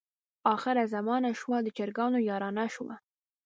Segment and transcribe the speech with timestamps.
[0.53, 2.95] اخره زمانه شوه د چرګانو یارانه شوه.